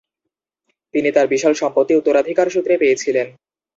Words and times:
তিনি 0.93 1.09
তার 1.15 1.27
বিশাল 1.27 1.53
সম্পত্তি 1.61 1.93
উত্তরাধিকার 1.95 2.47
সূত্রে 2.49 2.75
পেয়েছিলেন। 2.81 3.27